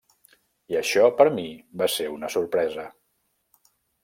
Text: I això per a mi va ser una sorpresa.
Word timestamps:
I 0.73 0.77
això 0.79 1.03
per 1.19 1.27
a 1.31 1.33
mi 1.35 1.45
va 1.83 1.91
ser 1.97 2.09
una 2.17 2.31
sorpresa. 2.37 2.89